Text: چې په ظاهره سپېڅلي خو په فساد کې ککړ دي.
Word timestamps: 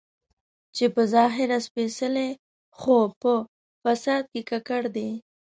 چې 0.75 0.85
په 0.93 1.01
ظاهره 1.13 1.57
سپېڅلي 1.67 2.29
خو 2.79 2.97
په 3.21 3.33
فساد 3.83 4.23
کې 4.31 4.41
ککړ 4.49 4.83
دي. 4.95 5.09